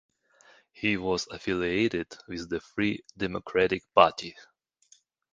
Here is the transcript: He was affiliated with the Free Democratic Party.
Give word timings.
He 0.71 0.97
was 0.97 1.27
affiliated 1.27 2.17
with 2.27 2.49
the 2.49 2.59
Free 2.59 3.05
Democratic 3.15 3.83
Party. 3.93 4.35